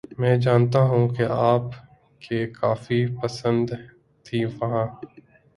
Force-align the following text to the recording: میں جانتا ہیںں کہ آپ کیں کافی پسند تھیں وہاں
میں 0.19 0.35
جانتا 0.37 0.79
ہیںں 0.89 1.07
کہ 1.15 1.23
آپ 1.49 1.65
کیں 2.21 2.45
کافی 2.53 2.99
پسند 3.21 3.65
تھیں 4.25 4.45
وہاں 4.57 4.85